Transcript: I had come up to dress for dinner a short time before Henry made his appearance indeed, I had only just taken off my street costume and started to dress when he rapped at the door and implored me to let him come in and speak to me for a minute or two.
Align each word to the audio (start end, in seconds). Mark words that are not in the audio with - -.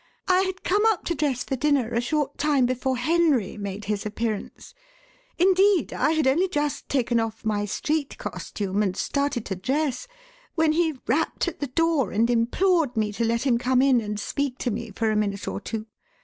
I 0.27 0.39
had 0.41 0.63
come 0.63 0.83
up 0.87 1.05
to 1.05 1.13
dress 1.13 1.43
for 1.43 1.55
dinner 1.55 1.93
a 1.93 2.01
short 2.01 2.39
time 2.39 2.65
before 2.65 2.97
Henry 2.97 3.55
made 3.55 3.85
his 3.85 4.03
appearance 4.03 4.73
indeed, 5.37 5.93
I 5.93 6.13
had 6.13 6.25
only 6.25 6.47
just 6.47 6.89
taken 6.89 7.19
off 7.19 7.45
my 7.45 7.65
street 7.65 8.17
costume 8.17 8.81
and 8.81 8.97
started 8.97 9.45
to 9.45 9.55
dress 9.55 10.07
when 10.55 10.71
he 10.71 10.97
rapped 11.05 11.47
at 11.47 11.59
the 11.59 11.67
door 11.67 12.09
and 12.09 12.31
implored 12.31 12.97
me 12.97 13.13
to 13.13 13.23
let 13.23 13.43
him 13.43 13.59
come 13.59 13.79
in 13.83 14.01
and 14.01 14.19
speak 14.19 14.57
to 14.65 14.71
me 14.71 14.89
for 14.89 15.11
a 15.11 15.15
minute 15.15 15.47
or 15.47 15.61
two. 15.61 15.85